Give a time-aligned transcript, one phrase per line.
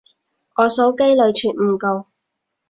[0.55, 2.05] 我手機內存唔夠